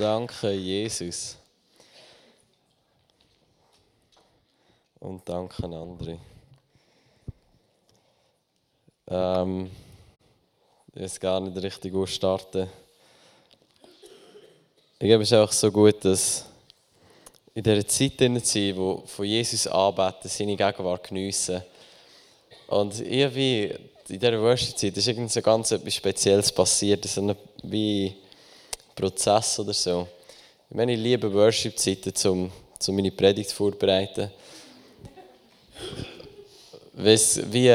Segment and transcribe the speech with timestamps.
[0.00, 1.36] Danke, Jesus.
[4.98, 6.16] Und danke, André.
[9.08, 9.70] Ähm,
[10.94, 12.66] weiß gar nicht richtig starten.
[14.98, 16.46] Ich glaube, es ist auch so gut, dass
[17.52, 21.62] in dieser Zeit drin zu sein, wo von Jesus arbeiten, seine Gegenwart geniessen.
[22.68, 23.74] Und irgendwie
[24.08, 28.16] in dieser Worship-Zeit ist irgendwie so ganz etwas Spezielles passiert, so ein wie
[29.00, 30.06] Prozess oder so.
[30.68, 32.52] Ich meine, ich liebe Worship-Zeiten, um,
[32.86, 34.30] um meine Predigt vorzubereiten.
[36.92, 37.68] Weiss, wie,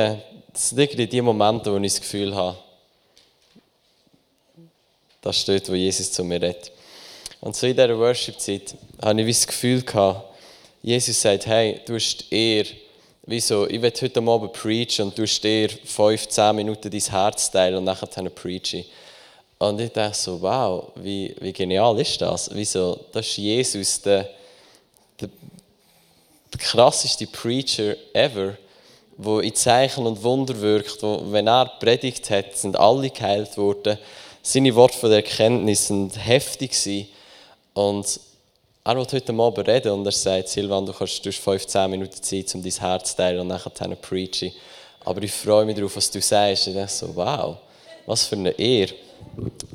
[0.54, 2.58] das sind irgendwie die Momente, wo ich das Gefühl habe,
[5.22, 6.72] das steht, wo Jesus zu mir redet.
[7.42, 10.30] Und so in dieser Worship-Zeit habe ich das Gefühl gehabt,
[10.84, 12.66] Jesus sagt, hey, du hast eher,
[13.24, 17.50] wieso, ich will heute Abend preachen und du hast eher 5, 10 Minuten dein Herz
[17.50, 18.86] teilen und nachher preache ich.
[19.58, 22.50] Und ich dachte so, wow, wie, wie genial ist das?
[22.54, 24.30] Wieso, das ist Jesus, der,
[25.20, 25.30] der,
[26.52, 28.58] der krasseste Preacher ever,
[29.18, 33.98] wo in Zeichen und Wunder wirkt, wo, wenn er predigt hat, sind alle geheilt worden.
[34.42, 37.08] Seine Worte von der Erkenntnis sind heftig.
[37.74, 38.20] Und
[38.84, 42.22] er will heute Abend reden und er sagt, Silvan, du, kannst, du hast 15 Minuten
[42.22, 44.52] Zeit, um dein Herz zu teilen und zu preachen.
[45.06, 46.68] Aber ich freue mich darauf, was du sagst.
[46.68, 47.58] Und ich so, wow,
[48.06, 48.94] was für eine Ehre.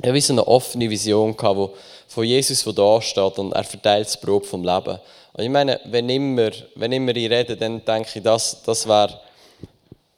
[0.01, 1.73] Ich hatte so eine offene Vision, wo,
[2.07, 4.99] von Jesus, der da steht und er verteilt das Brot vom Leben.
[5.33, 9.19] Und ich meine, wenn immer, wenn immer ich rede, dann denke ich, das, das wäre,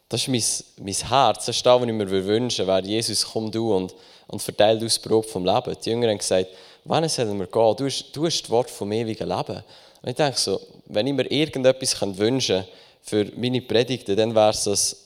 [0.10, 3.52] das ist mein, mein Herz, das ist das, was ich mir wünschen würde, Jesus, komm
[3.52, 3.94] du und,
[4.28, 5.76] und verteile das Brot vom Leben.
[5.84, 6.48] Die Jünger haben gesagt,
[6.86, 7.76] wann sollen wir gehen?
[7.78, 9.64] Du hast, du hast das Wort vom ewigen Leben.
[10.02, 12.68] Und ich denke so, wenn ich mir irgendetwas wünschen kann
[13.02, 15.03] für meine Predigten, dann wäre es, dass,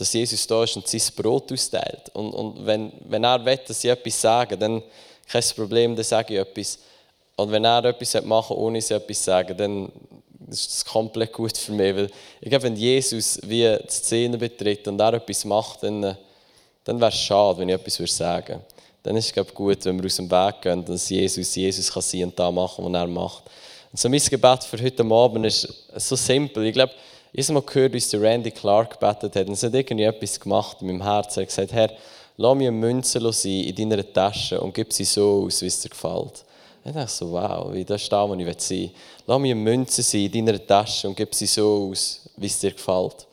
[0.00, 2.10] dass Jesus da ist und sein Brot austeilt.
[2.14, 4.82] Und, und wenn, wenn er will, dass ich etwas sage, dann
[5.28, 6.78] kein Problem, dann sage ich etwas.
[7.36, 9.92] Und wenn er etwas machen ohne ich etwas zu sagen, dann
[10.48, 11.94] ist das komplett gut für mich.
[11.94, 12.10] Weil
[12.40, 16.16] ich glaube, wenn Jesus wie die Szene betritt und er etwas macht, dann,
[16.84, 18.64] dann wäre es schade, wenn ich etwas sagen würde
[19.02, 22.02] dann ist es glaube gut, wenn wir aus dem Weg gehen, dass Jesus Jesus kann
[22.02, 23.44] sein und da machen, was er macht.
[23.92, 26.66] Und so mein Gebet für heute Abend ist so simpel.
[26.66, 26.92] Ich glaube,
[27.32, 29.46] ich habe mal gehört, wie der Randy Clark gebetet hat.
[29.46, 31.40] Und es hat irgendwie etwas gemacht in meinem Herzen.
[31.40, 31.90] Er hat gesagt, Herr,
[32.36, 35.80] lass mir eine Münze sein in deiner Tasche und gib sie so aus, wie es
[35.80, 36.44] dir gefällt.
[36.84, 38.90] Ich dachte so, wow, das ist da, wo ich sein will.
[39.26, 42.58] Lass mir eine Münze sein in deiner Tasche und gib sie so aus, wie es
[42.58, 43.26] dir gefällt.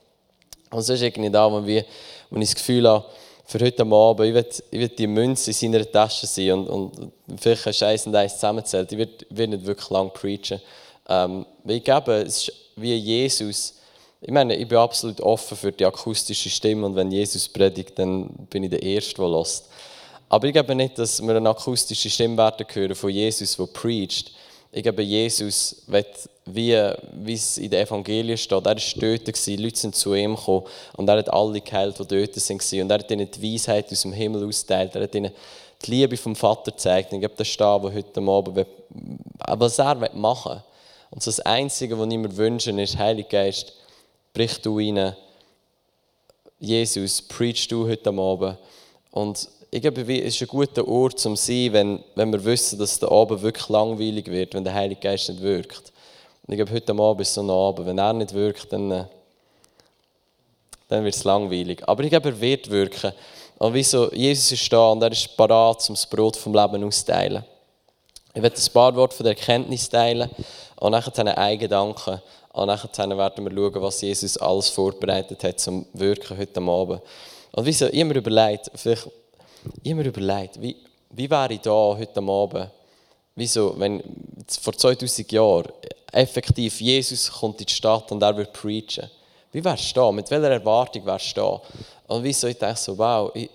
[0.69, 1.85] Und so ist irgendwie da, wo, ich
[2.29, 3.05] das Gefühl habe,
[3.45, 7.11] für heute Abend, ich will, ich will die Münze in seiner Tasche sein und, und
[7.39, 8.91] vielleicht hast du eins und eins zusammenzählt.
[8.91, 10.61] Ich will, nicht wirklich lang preachen.
[11.07, 13.76] Ähm, ich glaube, es ist wie Jesus.
[14.19, 18.27] Ich meine, ich bin absolut offen für die akustische Stimme und wenn Jesus predigt, dann
[18.49, 19.69] bin ich der Erste, der lässt.
[20.27, 24.31] Aber ich glaube nicht, dass wir eine akustische Stimme werden hören von Jesus, der preacht.
[24.71, 26.75] Ich glaube, Jesus wird wie,
[27.13, 28.65] wie es in den Evangelien steht.
[28.65, 32.35] Er war dort, Leute sind zu ihm gekommen und er hat alle geheilt, die dort
[32.35, 32.81] waren.
[32.81, 34.95] Und er hat ihnen die Weisheit aus dem Himmel ausgeteilt.
[34.95, 35.31] Er hat ihnen
[35.85, 37.13] die Liebe vom Vater gezeigt.
[37.13, 38.65] Ich glaube, das ist das, was heute Abend
[39.59, 40.63] was er machen will.
[41.11, 43.73] Und das Einzige, was ich mir wünsche, ist, Heiliger Geist,
[44.37, 45.15] brich du rein.
[46.59, 48.55] Jesus, preach du heute Abend.
[49.09, 52.99] Und ich glaube, es ist ein guter Ort zum sein, wenn, wenn wir wissen, dass
[52.99, 55.91] der Abend wirklich langweilig wird, wenn der Heilige Geist nicht wirkt.
[56.45, 57.87] Und ich glaube, heute Abend ist so ein Abend.
[57.87, 59.05] Wenn er nicht wirkt, dann, äh,
[60.87, 61.81] dann wird es langweilig.
[61.87, 63.13] Aber ich glaube, er wird wirken.
[63.57, 64.13] Und wieso?
[64.13, 67.43] Jesus ist da und er ist parat, um das Brot vom Leben auszuteilen.
[68.35, 70.29] Ich werde ein paar Worte von der Erkenntnis teilen
[70.75, 72.21] und nachher seine eigenen Gedanken.
[72.57, 77.01] Und nachher werden wir schauen, was Jesus alles vorbereitet hat zum Wirken heute Abend.
[77.51, 77.85] Und wieso?
[77.85, 79.07] Ich habe mir überlegt, vielleicht,
[79.83, 80.75] ich überlegt, wie,
[81.11, 82.71] wie wäre ich da heute Abend,
[83.35, 84.01] wieso, wenn
[84.59, 85.71] vor 2000 Jahren
[86.11, 89.07] effektiv, Jesus kommt in die Stadt und er wird preachen.
[89.51, 90.11] Wie wärst du da?
[90.11, 91.61] Mit welcher Erwartung wärst du da?
[92.07, 93.51] Und wieso ich denke so, wow, ich,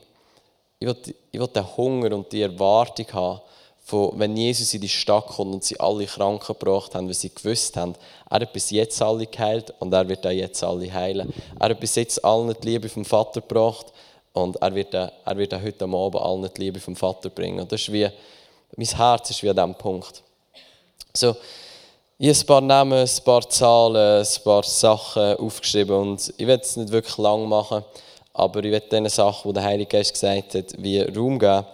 [0.78, 0.96] ich, will,
[1.32, 3.40] ich den Hunger und die Erwartung haben,
[3.84, 7.34] von, wenn Jesus in die Stadt kommt und sie alle Kranken gebracht haben, weil sie
[7.34, 7.94] gewusst haben,
[8.30, 11.32] er hat bis jetzt alle geheilt und er wird auch jetzt alle heilen.
[11.58, 13.86] Er hat bis jetzt allen die Liebe vom Vater gebracht
[14.32, 17.60] und er wird, auch, er wird auch heute Abend allen die Liebe vom Vater bringen.
[17.60, 18.08] Und das ist wie,
[18.76, 20.22] mein Herz ist wie an diesem Punkt.
[21.12, 21.36] So,
[22.18, 26.76] ich ein paar Namen, ein paar Zahlen, ein paar Sachen aufgeschrieben und ich werde es
[26.76, 27.84] nicht wirklich lang machen,
[28.32, 31.66] aber ich werde den Sachen, die der Heilige Geist gesagt hat, wie Raum geben.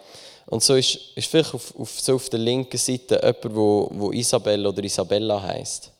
[0.48, 4.12] Und so ist, ist vielleicht auf, auf, so auf der linken Seite jemand, wo, wo
[4.12, 5.92] Isabel oder Isabella heißt.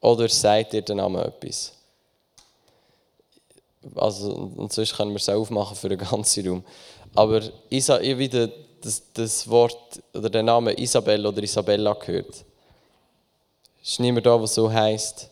[0.00, 1.72] Oder sagt ihr den Namen etwas?
[3.94, 6.64] Also, und sonst können wir es aufmachen für den ganzen Raum.
[7.14, 8.48] Aber Isa, ich wieder
[8.80, 12.44] das, das Wort oder den Namen Isabel oder Isabella gehört?
[13.82, 15.28] Ist niemand da, was so heisst?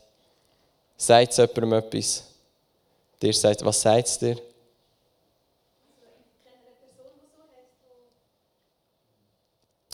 [0.99, 2.25] Sagt es jemandem etwas?
[3.23, 4.37] Dir sagt, was sagt es dir?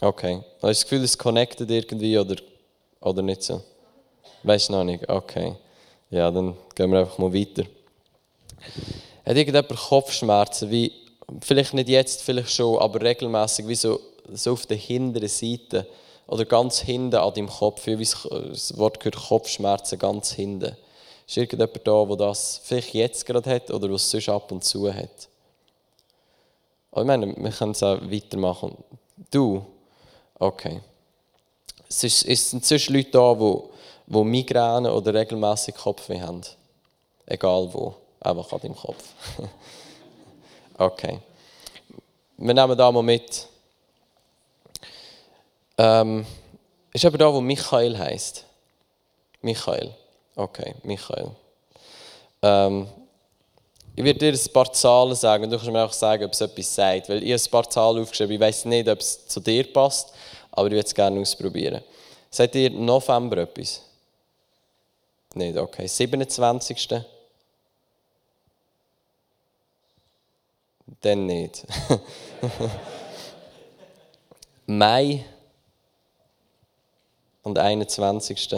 [0.01, 0.43] Okay.
[0.55, 2.37] Hast du das Gefühl, es connected irgendwie oder,
[3.01, 3.63] oder nicht so?
[4.43, 5.09] Weißt du noch nicht?
[5.09, 5.55] Okay.
[6.11, 7.65] Ja, dann gehen wir einfach mal weiter.
[9.25, 10.71] Hat irgendjemand Kopfschmerzen?
[10.71, 10.93] Wie,
[11.41, 14.01] vielleicht nicht jetzt, vielleicht schon, aber regelmäßig, wie so,
[14.33, 15.87] so auf der hinteren Seite
[16.27, 20.77] oder ganz hinten an deinem Kopf, wie das Wort gehört Kopfschmerzen ganz hinten.
[21.27, 24.93] Ist irgendjemand da, der das vielleicht jetzt gerade hat oder was sonst ab und zu
[24.93, 25.29] hat?
[26.93, 28.77] Aber ich meine, wir können es auch weitermachen.
[29.31, 29.65] Du?
[30.39, 30.81] Okay.
[31.89, 33.63] Es, ist, es sind sonst Leute da, die,
[34.07, 36.43] die Migräne oder regelmäßig Kopfweh haben.
[37.27, 39.05] Egal wo, einfach an deinem Kopf.
[40.79, 41.21] okay.
[42.37, 43.47] Wir nehmen da mal mit.
[45.79, 46.27] Ähm,
[46.93, 48.45] ist aber da, wo Michael heißt.
[49.41, 49.95] Michael.
[50.37, 51.31] Okay, Michael.
[52.43, 52.89] Ähm,
[53.97, 56.41] ich werde dir ein paar Zahlen sagen und du kannst mir auch sagen, ob es
[56.41, 57.09] etwas sagt.
[57.09, 58.35] Weil ich ein paar Zahlen aufgeschrieben.
[58.35, 60.13] Ich weiß nicht, ob es zu dir passt,
[60.51, 61.83] aber ich würde es gerne ausprobieren.
[62.29, 63.83] Sagt ihr November etwas?
[65.35, 65.87] Nicht, okay.
[65.87, 67.03] 27.
[71.01, 71.65] Dann nicht.
[74.67, 75.25] Mai
[77.43, 78.57] und 21.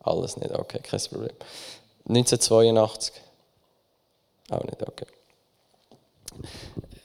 [0.00, 1.36] Alles nicht, okay, kein Problem.
[2.08, 3.27] 1982.
[4.50, 5.06] Auch nicht, okay.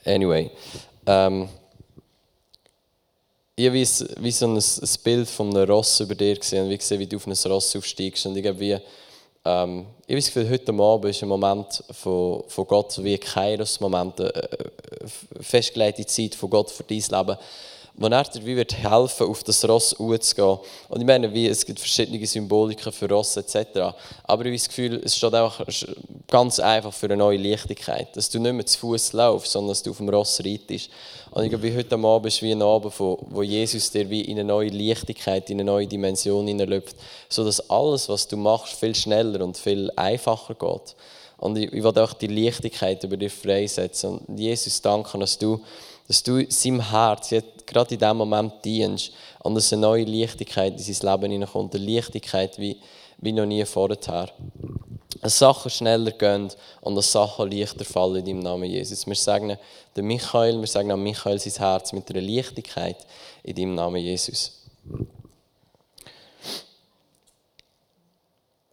[0.04, 0.50] Anyway.
[1.06, 1.48] Ähm,
[3.56, 3.88] ich habe wie,
[4.20, 7.16] wie so ein, ein Bild von einem Ross über dir gesehen wie gesehen, wie du
[7.16, 8.26] auf ein Ross aufsteigst.
[8.26, 8.78] Und ich habe wie,
[9.44, 14.20] ähm, ich das Gefühl, heute Abend ist ein Moment von, von Gott, wie ein Kairos-Moment,
[14.20, 14.48] eine
[15.40, 17.38] festgelegte Zeit von Gott für dein Leben
[17.96, 20.58] wo er dir wie wird helfen auf das Ross zuzugehen.
[20.88, 23.56] Und ich meine, wie, es gibt verschiedene Symboliken für Ross etc.
[24.24, 25.60] Aber ich habe das Gefühl, es steht auch
[26.28, 28.16] ganz einfach für eine neue Leichtigkeit.
[28.16, 30.90] Dass du nicht mehr zu Fuß laufst, sondern dass du auf dem Ross reitest.
[31.30, 34.38] Und ich glaube, wie heute Abend ist wie ein Abend, wo Jesus dir wie in
[34.38, 36.96] eine neue Leichtigkeit, in eine neue Dimension hineinläuft,
[37.28, 40.96] sodass alles, was du machst, viel schneller und viel einfacher geht.
[41.38, 44.18] Und ich, ich will auch die Leichtigkeit über dich freisetzen.
[44.18, 45.60] Und Jesus, danke, dass du
[46.06, 49.12] dass du seinem Herz jetzt gerade in diesem Moment dienst
[49.42, 52.78] und dass eine neue Leichtigkeit in sein Leben hineinkommt, eine Leichtigkeit wie,
[53.18, 54.30] wie noch nie vorher.
[55.20, 56.52] Dass Sachen schneller gehen
[56.82, 59.06] und dass Sachen leichter fallen in deinem Namen Jesus.
[59.06, 59.56] Wir sagen
[59.96, 63.06] den Michael, wir sagen an Michael sein Herz mit einer Leichtigkeit
[63.42, 64.60] in deinem Namen Jesus.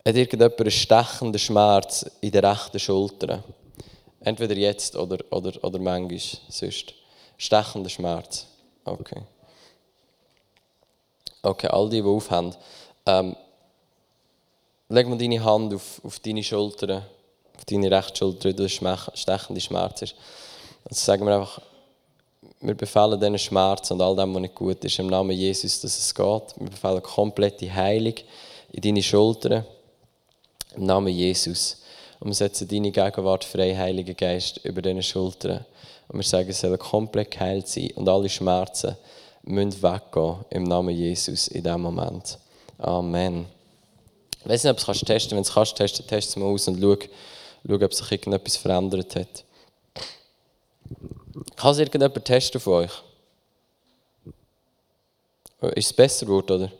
[0.04, 3.44] Hat irgendjemand einen stechenden Schmerz in der rechten Schulter?
[4.20, 6.20] Entweder jetzt oder, oder, oder manchmal
[6.50, 6.96] sonst.
[7.42, 8.46] Stechender Schmerz.
[8.86, 9.20] Okay.
[11.42, 12.56] Okay, all die, die aufhören.
[13.08, 13.36] Ähm,
[14.90, 17.02] leg mal deine Hand auf, auf deine Schulter,
[17.58, 20.16] auf deine rechte Schulter, wo der stechende Schmerz ist.
[20.84, 21.60] Und sagen wir einfach,
[22.60, 25.98] wir befehlen diesen Schmerz und all dem, was nicht gut ist, im Namen Jesus, dass
[25.98, 26.54] es geht.
[26.58, 28.18] Wir befehlen komplette Heilung
[28.72, 29.66] in deine Schultern.
[30.76, 31.82] Im Namen Jesus.
[32.20, 35.66] Und wir setzen deine Gegenwart frei, Heiliger Geist, über deine Schultern.
[36.12, 38.98] Und wir sagen, es soll komplett geheilt sein und alle Schmerzen
[39.44, 42.38] müssen weggehen im Namen Jesus in diesem Moment.
[42.78, 43.46] Amen.
[44.44, 45.32] Ich weiß nicht, ob du es testen kannst.
[45.32, 46.98] Wenn du es kannst, testen, test es mal aus und schau,
[47.66, 49.46] schau, ob sich irgendetwas verändert hat.
[51.56, 52.92] Kann es irgendjemand testen von euch?
[55.76, 56.72] Ist es besser geworden, oder?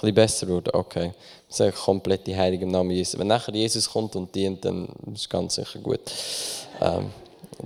[0.00, 1.12] Bisschen besser geworden, okay.
[1.48, 3.18] Wir sagen komplett die Heilige im Namen Jesus.
[3.18, 6.00] Wenn nachher Jesus kommt und dient, dann ist es ganz sicher gut.
[6.80, 7.10] Ähm,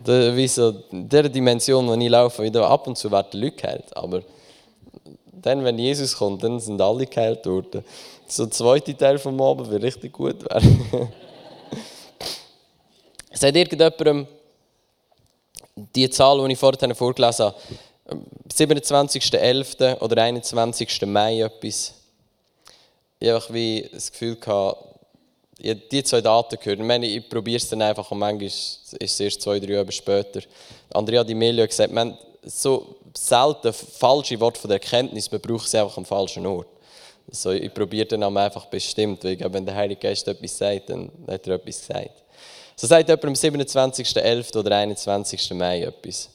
[0.04, 3.96] der, wie so, der Dimension, wo ich laufe, wieder ab und zu werden Leute geheilt.
[3.96, 4.22] Aber
[5.30, 7.84] dann, wenn Jesus kommt, dann sind alle geheilt worden.
[8.26, 10.86] So der zweite Teil vom Abend wird richtig gut werden.
[13.32, 14.26] Seht irgendjemandem
[15.94, 17.56] die Zahl, die ich vorhin vorgelesen habe,
[18.52, 20.00] 27.11.
[20.00, 21.02] oder 21.
[21.06, 22.03] Mai etwas?
[23.24, 24.84] Ich einfach wie das Gefühl gehabt,
[25.62, 27.02] habe die zwei Daten gehört.
[27.04, 30.40] Ich ich probiere es dann einfach und manchmal ist es erst zwei, drei Jahre später.
[30.92, 35.68] Andrea Di Melio hat gesagt, man so selten falsche Worte von der Erkenntnis, man braucht
[35.68, 36.68] sie einfach am falschen Ort.
[37.28, 41.10] Also ich probiere dann einfach bestimmt, weil glaube, wenn der Heilige Geist etwas sagt, dann
[41.26, 42.22] hat er etwas gesagt.
[42.76, 44.58] So sagt jemand am 27.11.
[44.58, 45.54] oder 21.
[45.54, 46.28] Mai etwas.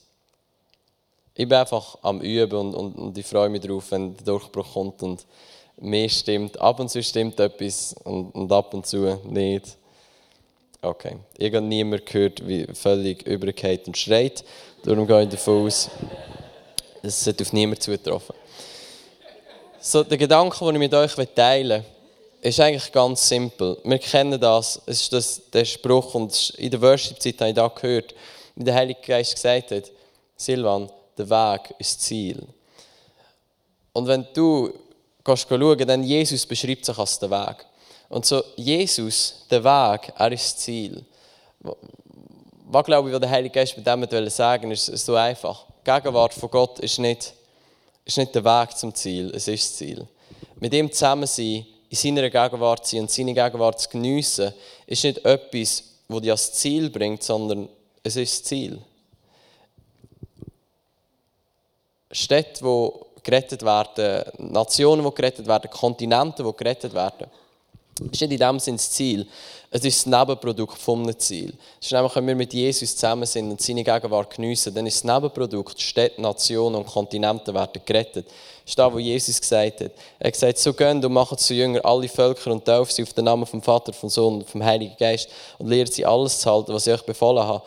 [1.35, 4.73] Ich bin einfach am Üben und, und, und ich freue mich darauf, wenn der Durchbruch
[4.73, 5.25] kommt und
[5.79, 6.59] mehr stimmt.
[6.59, 9.77] Ab und zu stimmt etwas und, und ab und zu nicht.
[10.81, 11.17] Okay.
[11.41, 14.43] Habe niemand gehört, wie völlig übergeht und schreit.
[14.83, 15.89] Darum gehe ich davon aus,
[17.01, 18.35] es hat auf niemanden zugetroffen.
[19.81, 21.85] So, der Gedanke, den ich mit euch teilen will,
[22.41, 23.77] ist eigentlich ganz simpel.
[23.83, 27.67] Wir kennen das, es ist das, der Spruch, und in der Worship-Zeit habe ich da
[27.67, 28.15] gehört,
[28.55, 29.91] wie der Heilige Geist gesagt hat,
[30.35, 32.41] Silvan, der Weg ist das Ziel.
[33.91, 34.71] Und wenn du
[35.29, 37.65] gehst schauen, dann Jesus beschreibt sich als der Weg.
[38.09, 41.05] Und so, Jesus, der Weg, er ist das Ziel.
[42.71, 45.65] Was glaube ich, was der Heilige Geist mit dem sagen ist, ist so einfach.
[45.85, 47.33] Die Gegenwart von Gott ist nicht,
[48.05, 50.07] ist nicht der Weg zum Ziel, es ist das Ziel.
[50.59, 54.53] Mit ihm zusammen sein, in seiner Gegenwart sein und seine Gegenwart zu geniessen,
[54.85, 57.69] ist nicht etwas, das dich als Ziel bringt, sondern
[58.03, 58.79] es ist das Ziel.
[62.11, 62.91] Städte, die
[63.23, 67.27] gerettet werden, Nationen, die gerettet werden, Kontinente, die gerettet werden,
[68.11, 69.27] ist nicht in dem Sinne das Ziel.
[69.71, 71.53] Es ist das Nebenprodukt vom Ziel.
[71.79, 75.03] Es ist nämlich, wenn wir mit Jesus zusammen sind und seine Gegenwart geniessen, dann ist
[75.03, 78.25] das Nebenprodukt, Städte, Nationen und Kontinente werden gerettet.
[78.25, 79.91] Das ist das, was Jesus gesagt hat.
[80.17, 83.13] Er hat gesagt, so gehen und machen zu Jünger alle Völker und taufen sie auf
[83.13, 86.49] den Namen vom Vater, vom Sohn und vom Heiligen Geist und lehrt sie alles zu
[86.49, 87.63] halten, was ich euch befohlen habe.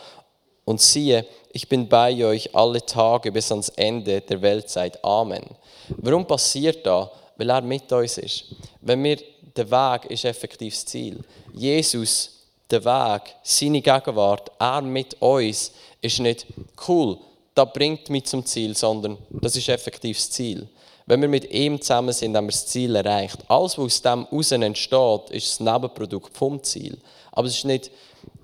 [0.64, 5.02] Und siehe, ich bin bei euch alle Tage bis ans Ende der Weltzeit.
[5.04, 5.44] Amen.
[5.88, 7.08] Warum passiert das?
[7.36, 8.44] Weil er mit uns ist.
[8.80, 9.18] Wenn wir
[9.56, 11.20] der Weg ist effektiv das Ziel.
[11.52, 12.30] Jesus,
[12.70, 16.46] der Weg, seine Gegenwart, er mit uns, ist nicht
[16.88, 17.18] cool,
[17.54, 20.68] das bringt mich zum Ziel, sondern das ist effektiv das Ziel.
[21.04, 23.38] Wenn wir mit ihm zusammen sind, haben wir das Ziel erreicht.
[23.48, 26.96] Alles, was aus dem heraus entsteht, ist das Nebenprodukt vom Ziel.
[27.32, 27.90] Aber es ist nicht,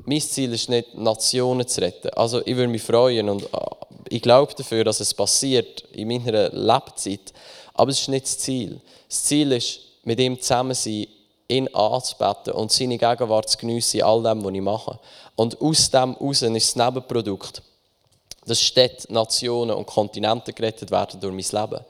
[0.09, 2.09] mein Ziel ist nicht, Nationen zu retten.
[2.11, 3.47] Also ich würde mich freuen und äh,
[4.09, 7.33] ich glaube dafür, dass es passiert in meiner Lebzeit.
[7.75, 8.81] Aber es ist nicht das Ziel.
[9.07, 11.07] Das Ziel ist, mit ihm zusammen sein,
[11.47, 14.99] ihn anzubeten und seine Gegenwart zu geniessen in all dem, was ich mache.
[15.37, 17.63] Und aus dem heraus ist das Nebenprodukt,
[18.47, 21.85] dass Städte, Nationen und Kontinente gerettet werden durch mein Leben.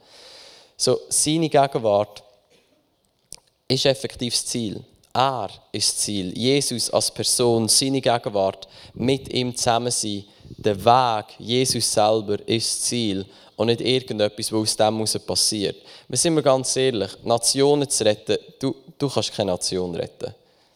[0.75, 2.21] So, seine Gegenwart
[3.69, 4.83] ist effektiv das Ziel.
[5.13, 6.37] Er ist das Ziel.
[6.37, 10.25] Jesus als Person, seine Gegenwart, mit ihm zusammen sein.
[10.57, 13.25] Der Weg, Jesus selber, ist das Ziel
[13.55, 15.77] und nicht irgendetwas, was aus dem heraus passiert.
[16.07, 20.33] Wir sind wir ganz ehrlich, Nationen zu retten, du, du kannst keine Nation retten.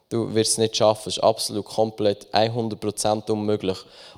[0.09, 3.77] Du wirst es nicht schaffen, es ist absolut komplett 100% unmöglich,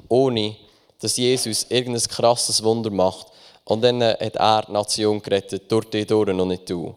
[0.09, 0.55] ohne
[0.99, 3.27] dass Jesus irgendein krasses Wunder macht
[3.65, 6.95] und dann hat er die Nation gerettet, durch die durch und nicht du.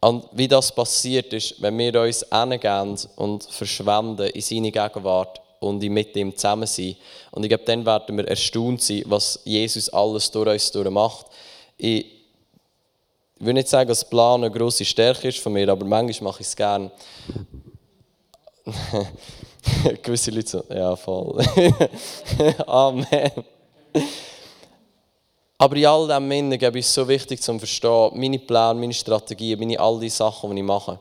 [0.00, 5.82] Und wie das passiert ist, wenn wir uns hingehen und verschwenden in seine Gegenwart und
[5.82, 6.96] mit ihm zusammen sein.
[7.32, 11.26] Und ich glaube, dann werden wir erstaunt sein, was Jesus alles durch uns macht.
[11.76, 12.06] Ich
[13.40, 16.48] will nicht sagen, dass Plan eine grosse Stärke ist von mir, aber manchmal mache ich
[16.48, 16.90] es gerne.
[20.02, 21.44] Gewisse Leute so, ja, voll.
[22.66, 23.30] Amen.
[25.58, 29.58] Aber in all dem Innen ist es so wichtig zu verstehen, meine Pläne, meine Strategien,
[29.58, 31.00] meine all die Sachen, die ich mache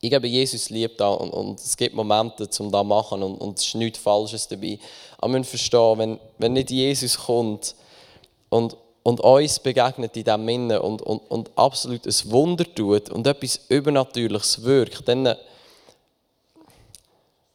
[0.00, 3.38] ich glaube, Jesus liebt da und, und, es gibt Momente, um das zu machen und,
[3.38, 4.78] und es ist nichts Falsches dabei.
[5.18, 7.74] Aber wir müssen verstehen, wenn, wenn nicht Jesus kommt
[8.50, 13.26] und, und uns begegnet in diesem Innen und, und, und absolut ein Wunder tut und
[13.26, 15.34] etwas Übernatürliches wirkt, dann,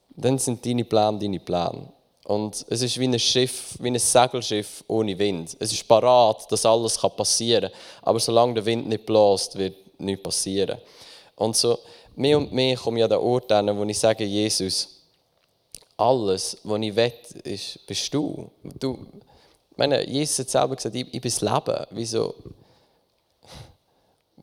[0.09, 1.87] dann sind deine Pläne deine Pläne.
[2.23, 5.57] Und es ist wie ein Schiff, wie ein Segelschiff ohne Wind.
[5.59, 7.79] Es ist parat, dass alles passieren kann.
[8.03, 10.77] Aber solange der Wind nicht bläst, wird nichts passieren.
[11.35, 11.79] Und so,
[12.15, 15.01] mehr und mehr komme ich an den Ort hin, wo ich sage, Jesus,
[15.97, 17.13] alles, was ich will,
[17.43, 18.49] ist, bist du.
[18.63, 18.99] du
[19.81, 21.85] meine, Jesus hat selber gesagt, ich, ich bin das Leben.
[21.91, 22.35] Wieso?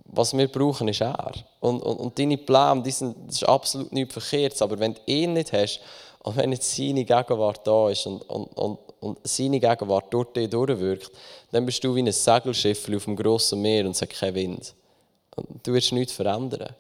[0.05, 1.33] Was wir brauchen, ist er.
[1.61, 4.63] Und, und, und deine Pläne, die sind, das ist absolut nichts Verkehrtes.
[4.63, 5.81] Aber wenn du ihn nicht hast
[6.29, 11.11] und wenn nicht seine Gegenwart da ist und, und, und, und seine Gegenwart dich durchwirkt,
[11.51, 14.75] dann bist du wie ein Segelschiff auf dem grossen Meer und es hat keinen Wind.
[15.37, 16.75] Und du wirst nichts verändern.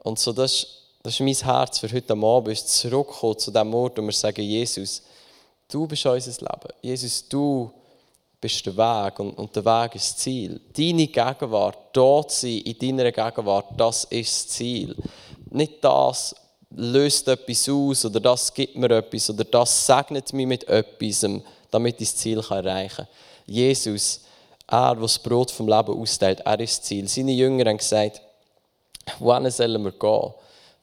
[0.00, 0.66] Und so das,
[1.02, 4.42] das ist mein Herz für heute Abend, ist zurückkommen zu dem Ort, wo wir sagen,
[4.42, 5.02] Jesus,
[5.66, 6.74] du bist unser Leben.
[6.82, 7.70] Jesus, du
[8.38, 10.60] bist der Weg und, und der Weg ist das Ziel.
[10.76, 14.94] Deine Gegenwart, dort sein, in deiner Gegenwart, das ist das Ziel.
[15.52, 16.34] Nicht das
[16.70, 21.26] löst etwas aus oder das gibt mir etwas oder das segnet mich mit etwas,
[21.70, 23.08] damit ich das Ziel erreichen kann.
[23.46, 24.20] Jesus,
[24.66, 27.08] er, der das Brot vom Leben austeilt, er ist das Ziel.
[27.08, 28.20] Seine Jünger haben gesagt,
[29.18, 30.34] wohin sollen wir gehen?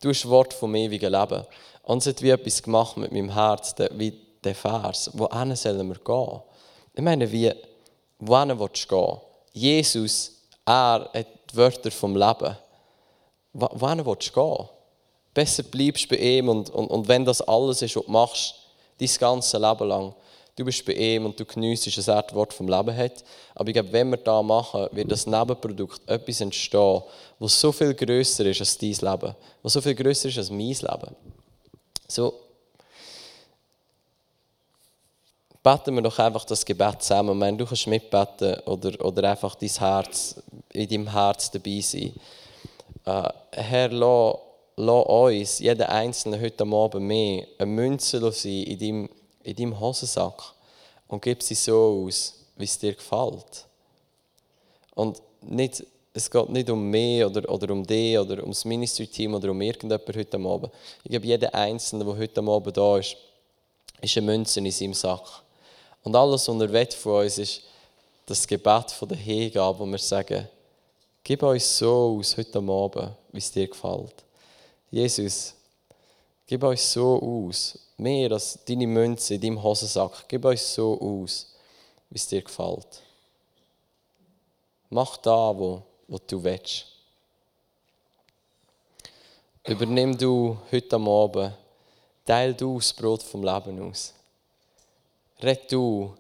[0.02, 1.46] Du hast Wort vom ewigen Leben.
[1.84, 5.12] Und es hat wie etwas gemacht mit meinem Herz, wie der Vers.
[5.14, 6.42] Wohin sollen wir gehen?
[6.96, 7.54] Ich meine, wie,
[8.20, 9.18] wohin willst du gehen?
[9.54, 10.32] Jesus,
[10.66, 12.58] er hat die Wörter vom Leben.
[13.54, 14.70] Wohin willst du gehen?
[15.36, 18.56] Besser bleibst bei ihm und, und, und wenn das alles ist, was du machst,
[18.98, 20.16] dein ganzes Leben lang,
[20.56, 23.24] du bist bei ihm und du geniessest, dass er das Wort vom Leben hat.
[23.54, 27.04] Aber ich glaube, wenn wir das machen, wird das Nebenprodukt etwas entstehen,
[27.40, 30.70] das so viel grösser ist als dein Leben, was so viel grösser ist als mein
[30.70, 31.16] Leben.
[32.08, 32.34] So,
[35.62, 37.42] beten wir doch einfach das Gebet zusammen.
[37.42, 42.14] Wenn du kannst mitbeten oder, oder einfach dein Herz, in deinem Herz dabei sein.
[43.04, 44.36] Äh, Herr, lass,
[44.76, 49.10] lass uns, jeder Einzelne heute Abend mehr, eine Münze sein in deinem,
[49.44, 50.54] in deinem Hosensack
[51.08, 53.66] und gib sie so aus, wie es dir gefällt.
[54.96, 59.34] Und nicht, es geht nicht um mich oder, oder um dich oder um das Ministry-Team
[59.34, 60.72] oder um irgendjemand heute Abend.
[61.04, 63.18] Ich glaube, jeder Einzelne, der heute Abend da ist,
[64.02, 65.44] ist eine Münze in seinem Sack.
[66.04, 67.62] Und alles, was er will von uns, ist
[68.26, 70.48] das Gebet von der Hingabe, wo wir sagen,
[71.24, 74.25] gib uns so aus heute Abend, wie es dir gefällt.
[74.92, 75.54] Jesus,
[76.46, 81.54] gib uns so aus, mehr als deine Münze in deinem Hosensack, gib uns so aus,
[82.10, 83.02] wie es dir gefällt.
[84.90, 86.86] Mach da, wo, wo du willst.
[89.66, 91.54] Übernimm du heute Abend,
[92.24, 94.14] teil du das Brot vom Leben aus.
[95.42, 96.16] Red du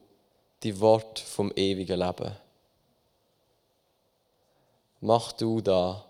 [0.63, 2.35] die Wort vom ewigen Leben.
[5.01, 6.03] Mach du da,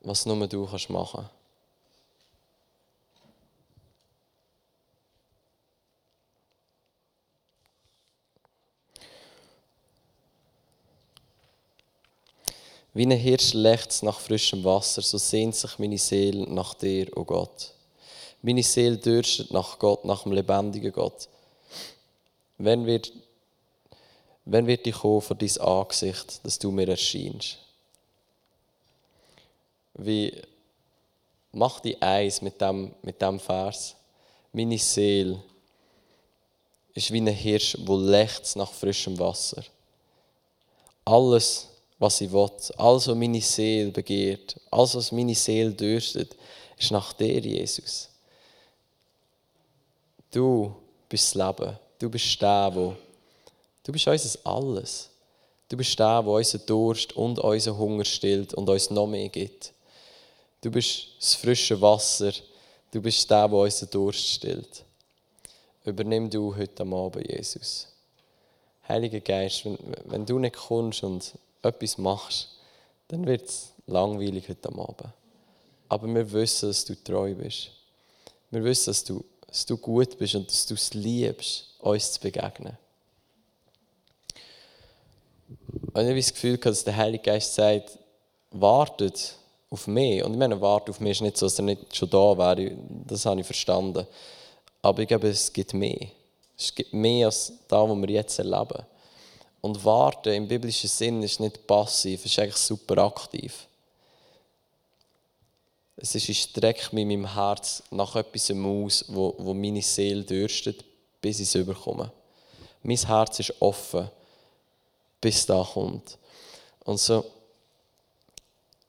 [0.00, 1.30] was nur du kannst machen.
[12.98, 17.20] Wie ein Hirsch lechzt nach frischem Wasser, so sehnt sich meine Seele nach dir, o
[17.20, 17.70] oh Gott.
[18.42, 21.28] Meine Seele dürstet nach Gott, nach dem lebendigen Gott.
[22.56, 23.12] Wenn wird,
[24.44, 27.58] wenn wird ich kommen vor dein Angesicht, dass du mir erscheinst?
[29.94, 30.34] Wie,
[31.52, 33.94] mach die eins mit dem, mit dem Vers.
[34.52, 35.40] Meine Seele
[36.94, 39.62] ist wie ein Hirsch, wo lechzt nach frischem Wasser.
[41.04, 41.68] Alles,
[41.98, 46.36] was ich will, alles, was meine Seele begehrt, alles, was meine Seele dürstet,
[46.76, 48.08] ist nach dir, Jesus.
[50.30, 50.74] Du
[51.08, 51.76] bist das Leben.
[51.98, 52.94] Du bist der, wo
[53.82, 55.10] du bist unser Alles.
[55.68, 59.72] Du bist der, der unseren Durst und unseren Hunger stillt und uns noch mehr gibt.
[60.60, 62.32] Du bist das frische Wasser.
[62.92, 64.84] Du bist der, der unseren Durst stillt.
[65.84, 67.88] Übernimm du heute Abend, Jesus.
[68.86, 72.48] Heiliger Geist, wenn, wenn du nicht kommst und etwas machst,
[73.08, 75.04] dann wird es langweilig heute Abend.
[75.88, 77.70] Aber wir wissen, dass du treu bist.
[78.50, 82.20] Wir wissen, dass du, dass du gut bist und dass du es liebst uns zu
[82.20, 82.76] begegnen.
[85.92, 87.98] Und ich habe das Gefühl, dass der Heilige Geist sagt,
[88.50, 89.34] wartet
[89.70, 90.22] auf mich.
[90.22, 92.76] Und ich meine, wartet auf mich ist nicht so, dass er nicht schon da wäre.
[93.06, 94.06] Das habe ich verstanden.
[94.82, 96.08] Aber ich glaube, es gibt mehr.
[96.56, 98.84] Es gibt mehr als das, was wir jetzt erleben.
[99.60, 103.66] Und warten im biblischen Sinn ist nicht passiv, es ist eigentlich super aktiv.
[105.96, 110.84] Es ist, ich strecke in meinem Herz nach etwas aus, wo, wo meine Seele dürstet,
[111.20, 112.12] bis ich es überkomme.
[112.82, 114.08] Mein Herz ist offen,
[115.20, 116.16] bis da kommt.
[116.84, 117.24] Und so,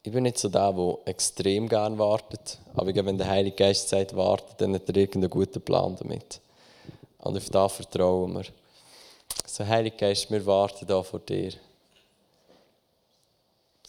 [0.03, 4.15] ich bin nicht so der, der extrem gern wartet, aber wenn der Heilige Geist sagt,
[4.15, 6.39] wartet, dann hat er irgendeinen guten Plan damit.
[7.17, 8.45] Und auf das vertrauen wir.
[9.51, 11.51] So, Heilige Geist, wir warten da vor dir.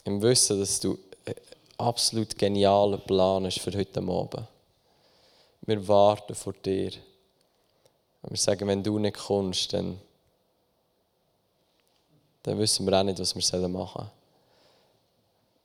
[0.05, 1.37] Im Wissen, dass du einen
[1.77, 4.49] absolut genialen Plan hast für heute Abend.
[5.61, 6.92] Wir warten vor dir.
[8.23, 10.01] Und wir sagen, wenn du nicht kommst, dann,
[12.42, 14.11] dann wissen wir auch nicht, was wir machen sollen.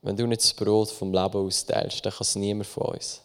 [0.02, 3.22] Wenn du nicht das Brot vom Leben austeilst, dann kann es niemand von uns.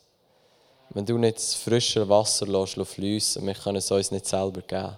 [0.91, 4.97] Wenn du nicht das frische Wasser lässt, fließen, wir können es uns nicht selber geben.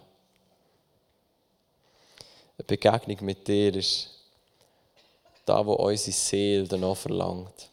[2.59, 4.11] Eine Begegnung mit dir ist
[5.45, 7.72] da, wo unsere Seele danach verlangt.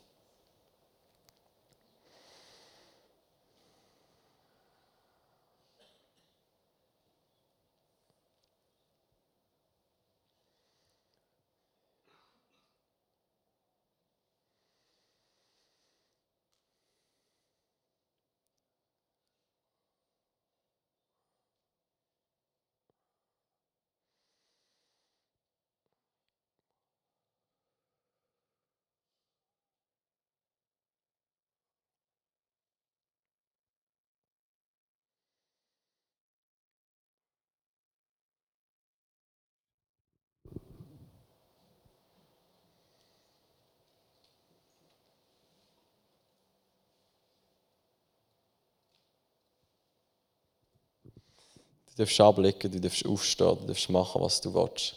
[51.99, 54.95] Darfst ablegen, du darfst aufstehen, du darfst machen, was du willst.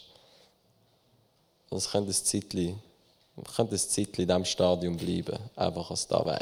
[1.70, 2.80] Und es könnte ein Zeitchen,
[3.36, 6.38] ein Zeitchen in diesem Stadium bleiben, einfach als du da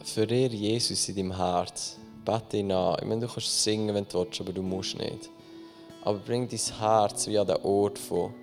[0.00, 0.10] weißt.
[0.10, 1.96] Verehr Jesus in deinem Herz.
[2.24, 2.96] Bete ihn an.
[3.00, 5.30] Ich meine, du kannst singen, wenn du willst, aber du musst nicht.
[6.04, 8.34] Aber bring dein Herz wie an den Ort von.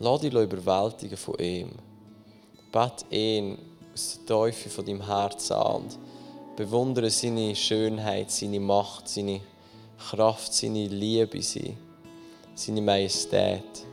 [0.00, 1.70] Lass dich überwältigen von ihm.
[2.72, 3.58] Bete ihn
[3.92, 5.98] aus der Teufel von deinem Herz an und
[6.56, 9.40] bewundere seine Schönheit, seine Macht, seine
[9.98, 13.86] Kraft, seine Liebe, seine Majestät.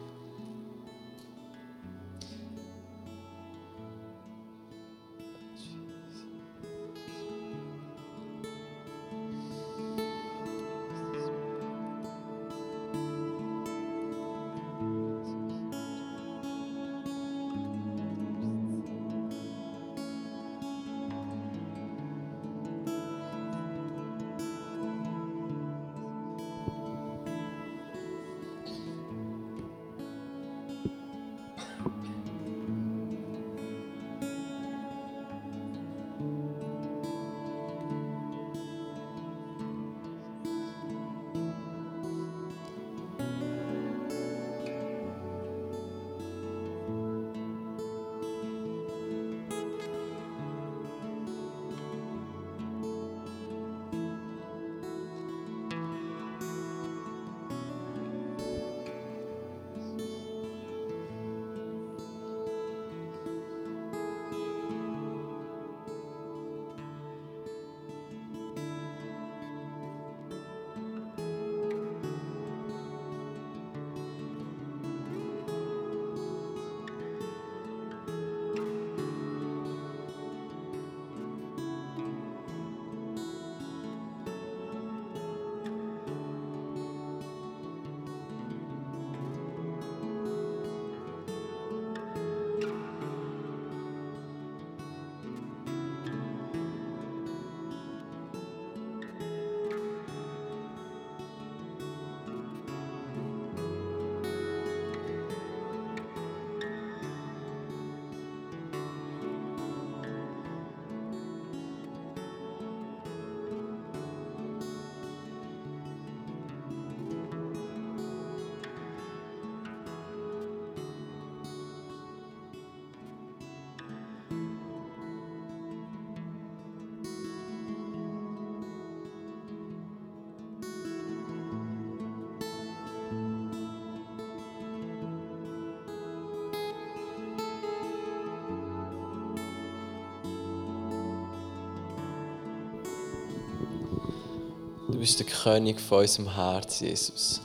[145.01, 147.41] Bist der König von unserem Herz, Jesus.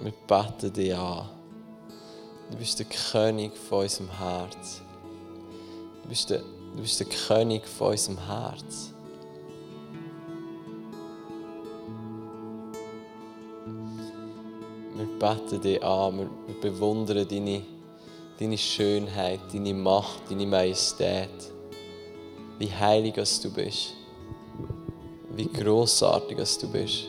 [0.00, 1.28] Wir beten dich an.
[2.50, 4.82] Du bist der König von unserem Herz.
[6.02, 8.92] Du bist der, du bist der König von unserem Herz.
[14.96, 17.62] Wir beten dich an, wir, bewundern deine,
[18.40, 21.52] deine Schönheit, deine Macht, deine Majestät.
[22.58, 23.99] Wie heilig du bist.
[25.36, 27.06] Wie großartig du bist.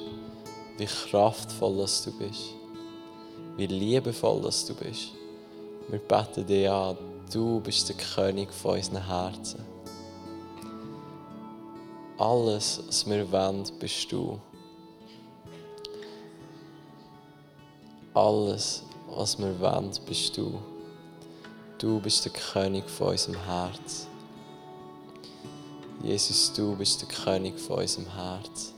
[0.78, 2.54] Wie kraftvoll du bist.
[3.58, 5.12] Wie liebevoll du bist.
[5.90, 6.98] Wir beten dich an,
[7.34, 9.66] du bist der König von unseren Herzen.
[12.18, 14.40] Alles, was wir wollen, bist du.
[18.14, 20.62] Alles, was wir wollen, bist du.
[21.80, 24.08] Du bist der König von unserem Herz.
[26.04, 28.74] Jesus, du bist der König von unserem Herz.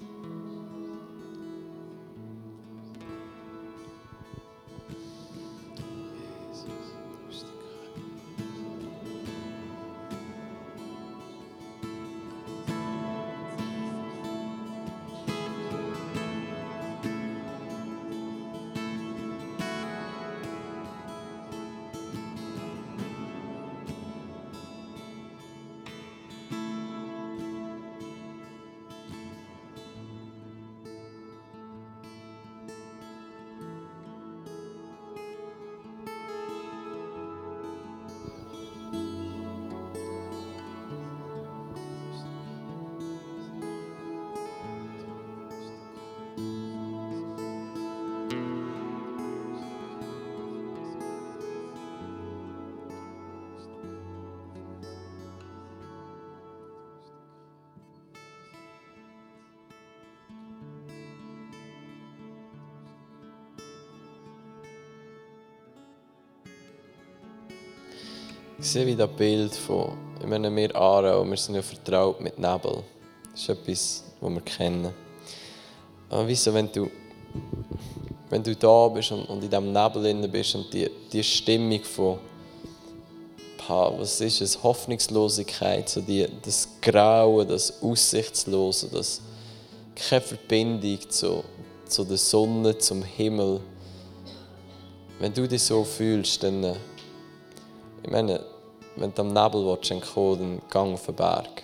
[68.63, 72.39] Ich sehe wieder ein Bild von, ich meine, wir Aarau, wir sind ja vertraut mit
[72.39, 72.81] Nebel.
[73.29, 74.93] Das ist etwas, was wir kennen.
[76.09, 76.89] Aber wieso, wenn du,
[78.29, 81.83] wenn du da bist und, und in diesem Nebel drin bist und die, die Stimmung
[81.83, 82.19] von,
[83.67, 89.19] was ist es, Hoffnungslosigkeit, so die, das Grauen, das Aussichtslose, das
[89.93, 91.43] keine Verbindung zu,
[91.85, 93.59] zu der Sonne, zum Himmel.
[95.19, 96.77] Wenn du dich so fühlst, dann
[98.03, 98.52] ich meine,
[98.95, 101.63] wenn du am Nebel willst, dann gang auf den Berg.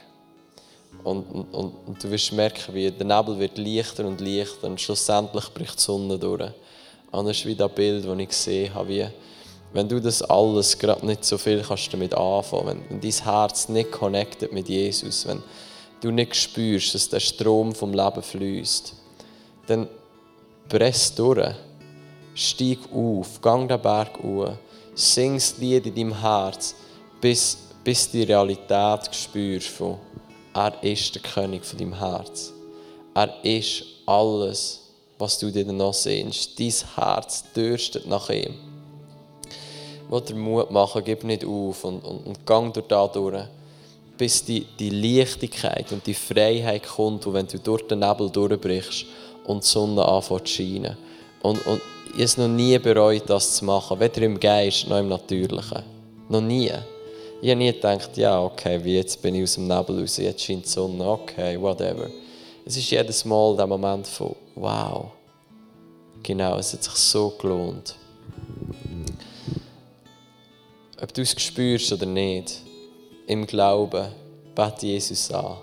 [1.03, 5.45] Und, und, und, du wirst merken, wie der Nebel wird leichter und leichter und schlussendlich
[5.53, 6.51] bricht die Sonne durch.
[7.29, 9.07] Ist wie das Bild, das ich gesehen habe, wie
[9.71, 13.69] wenn du das alles gerade nicht so viel kannst damit anfangen, wenn, wenn dein Herz
[13.69, 15.43] nicht connected mit Jesus, wenn
[16.01, 18.93] du nicht spürst, dass der Strom vom Leben fließt,
[19.67, 19.87] dann
[20.67, 21.53] press durch,
[22.33, 24.53] steig auf, gang den Berg hoch
[24.95, 26.75] Sing das Lied in deinem Herz,
[27.21, 29.97] bis, bis die Realität spürst von,
[30.53, 32.53] er ist der König von deinem Herz.
[33.13, 34.81] Er ist alles,
[35.17, 36.59] was du dir noch sehnst.
[36.59, 38.55] Dein Herz dürstet nach ihm.
[40.09, 43.43] Wo dir Mut machen, gib nicht auf und, und, und gang durch da durch,
[44.17, 49.05] bis die, die Leichtigkeit und die Freiheit kommt, wo wenn du durch den Nebel durchbrichst
[49.45, 50.97] und die Sonne anfängt zu scheinen.
[51.41, 54.97] Und, und ich habe es noch nie bereut, das zu machen, weder im Geist noch
[54.97, 55.83] im Natürlichen.
[56.27, 56.71] Noch nie.
[57.41, 60.43] Ich habe nie gedacht, ja, okay, wie jetzt bin ich aus dem Nebel raus, jetzt
[60.43, 62.09] scheint die Sonne, okay, whatever.
[62.65, 65.05] Es ist jedes Mal der Moment von, wow,
[66.21, 67.95] genau, es hat sich so gelohnt.
[71.01, 72.61] Ob du es spürst oder nicht,
[73.25, 74.09] im Glauben,
[74.53, 75.59] bete Jesus an.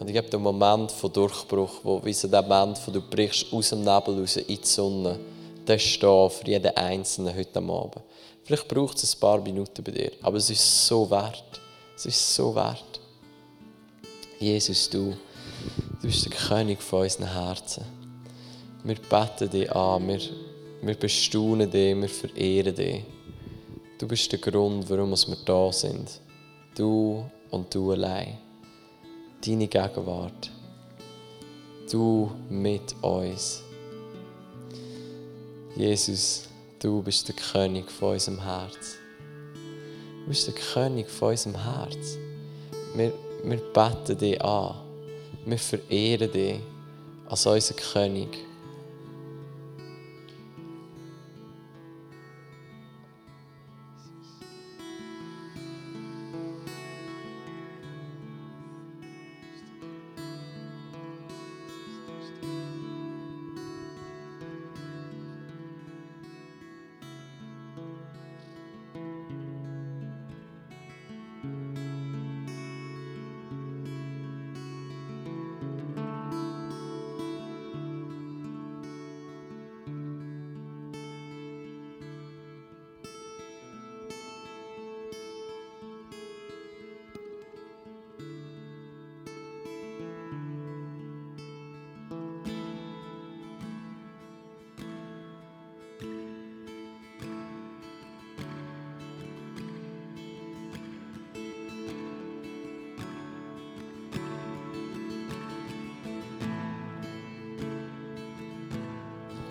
[0.00, 3.52] Und ich habe den Moment von Durchbruch, wo wie so der Moment, wo du brichst
[3.52, 5.20] aus dem Nebel raus in die Sonne,
[5.68, 8.02] der steht für jeden Einzelnen heute Abend.
[8.44, 11.60] Vielleicht braucht es ein paar Minuten bei dir, aber es ist so wert.
[11.96, 13.00] Es ist so wert.
[14.38, 15.16] Jesus, du,
[16.00, 17.84] du bist der König von unseren Herzen.
[18.82, 20.20] Wir beten dich an, wir,
[20.82, 23.04] wir bestaunen dich, wir verehren dich.
[23.98, 26.20] Du bist der Grund, warum wir da sind.
[26.76, 28.36] Du und du allein
[29.46, 30.50] deine Gegenwart.
[31.90, 33.62] Du mit uns.
[35.76, 36.48] Jesus,
[36.84, 38.98] du bist der König von unserem Herz.
[40.20, 42.18] Du bist der König von unserem Herz.
[42.94, 43.10] Wir,
[43.42, 44.74] wir beten dich an.
[45.46, 46.60] Wir verehren dich
[47.26, 48.36] als unser König.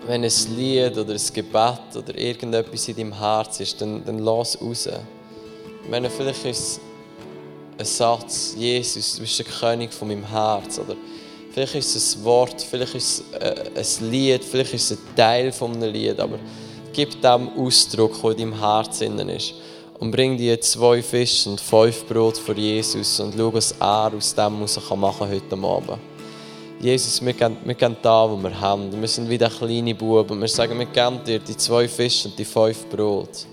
[0.06, 4.60] Wenn ein Lied oder ein Gebet oder irgendetwas in deinem Herz ist, dann, dann lass
[4.60, 4.88] raus.
[5.88, 6.80] Meine, vielleicht ist
[7.78, 10.78] ein Satz, Jesus, du bist der König von meinem Herz.
[10.78, 10.96] Oder
[11.52, 13.24] vielleicht ist es ein Wort, vielleicht ist
[13.74, 16.38] es ein Lied, vielleicht ist es ein Teil von einem Lied, aber
[16.92, 19.54] gib dem Ausdruck, der in deinem Herz ist.
[20.00, 24.34] Und bring dir zwei Fische und fünf Brot vor Jesus und schau, was er aus
[24.34, 24.82] dem machen
[25.18, 26.13] kann heute Abend.
[26.80, 29.00] Jesus, wir geben, wir geben da, was wir haben.
[29.00, 32.28] Wir sind wie der kleine Bub und wir sagen, wir geben dir die zwei Fische
[32.28, 33.46] und die fünf Brot.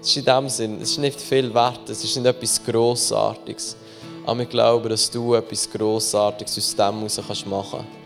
[0.00, 3.76] Es ist in dem Sinn, es ist nicht viel wert, es ist nicht etwas Grossartiges.
[4.24, 8.05] Aber wir glauben, dass du etwas Grossartiges aus dem heraus machen kannst.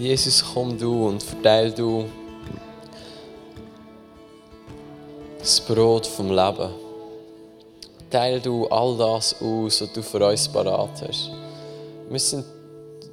[0.00, 2.06] Jesus, komm du und verteil du
[5.38, 6.70] das Brot vom Leben.
[8.08, 11.30] Teil du all das aus, was du für uns parat hast.
[12.08, 12.46] Wir sind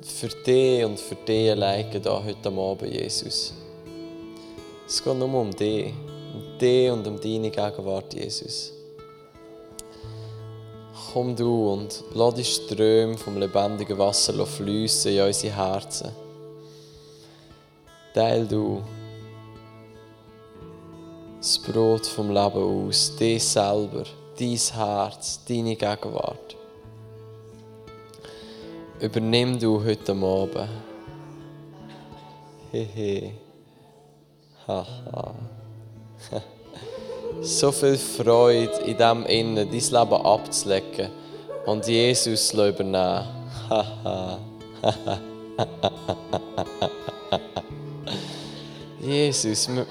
[0.01, 3.53] für dich und für dich alleine da heute Abend, Jesus.
[4.87, 5.93] Es geht nur um dich,
[6.33, 8.71] um dich und um deine Gegenwart, Jesus.
[11.11, 16.26] Komm du und lass die Ströme vom lebendigen Wasser fließen in unsere Herzen.
[18.17, 18.81] Teil du
[21.37, 24.05] das Brot vom Leben aus, dich selber,
[24.39, 26.55] dein Herz, deine Gegenwart.
[28.99, 30.67] Übernimm du heute Abend.
[32.71, 33.33] Hehe.
[34.67, 35.35] Haha.
[37.43, 41.11] so viel Freude in dem Innen, dein Leben abzulegen
[41.67, 43.27] und Jesus zu übernehmen.
[43.69, 44.39] Haha.
[49.07, 49.85] Jesus, wir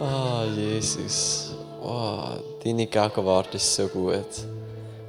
[0.00, 1.54] Ah, Jesus.
[1.82, 2.18] Oh,
[2.64, 4.24] deine Gegenwart ist so gut.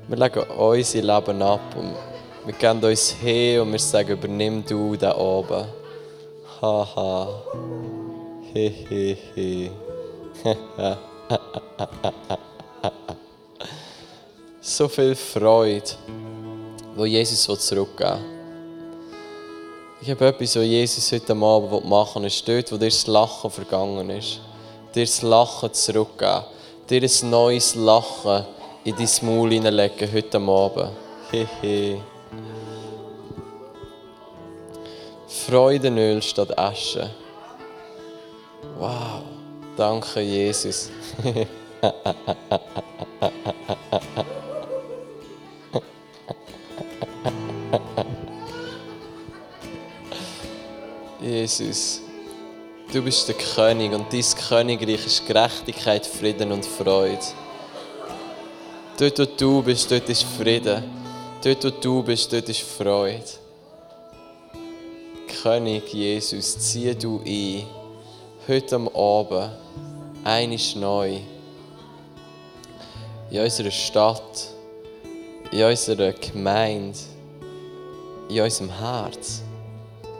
[0.09, 1.93] Wir legen unser Leben ab und
[2.45, 5.65] wir geben uns hin und wir sagen, übernimm du da oben.
[6.61, 7.41] Haha.
[8.53, 9.71] Hehehe.
[14.61, 15.91] so viel Freude,
[16.95, 18.33] wo Jesus zurückgeben will.
[20.01, 23.49] Ich habe etwas, was Jesus heute Abend machen will, ist dort, wo dir das Lachen
[23.49, 24.41] vergangen ist.
[24.93, 26.43] Dir das Lachen zurückgeben.
[26.89, 28.45] Dir ein neues Lachen
[28.83, 30.91] in dein Maul hineinlegen heute Abend.
[31.31, 32.01] Hehe.
[35.25, 37.09] Freudenöl statt Asche.
[38.77, 39.12] Wow.
[39.75, 40.89] Danke, Jesus.
[51.19, 52.01] Jesus,
[52.91, 57.17] du bist der König und dein Königreich ist Gerechtigkeit, Frieden und Freude.
[58.99, 60.83] Dort, wo du bist, dort ist Frieden.
[61.43, 63.23] Dort, wo du bist, dort ist Freude.
[65.41, 67.65] König Jesus, zieh du ein,
[68.47, 69.51] heute am Abend,
[70.23, 71.19] einisch neu,
[73.29, 74.49] in unserer Stadt,
[75.51, 76.97] in unserer Gemeinde,
[78.29, 79.41] in unserem Herz.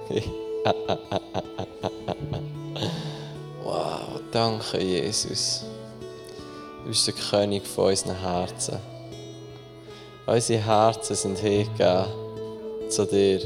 [3.64, 5.66] wow, danke Jesus.
[6.84, 8.78] Du bist der König von unseren Herzen.
[10.26, 12.06] Unsere Herzen sind hingegeben
[12.90, 13.42] zu dir.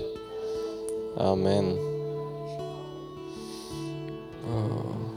[1.16, 1.97] Amen.
[4.50, 5.08] Oh.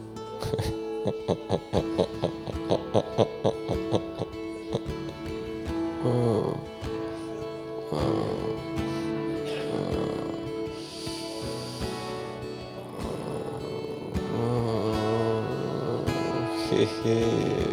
[16.71, 17.70] Hehe.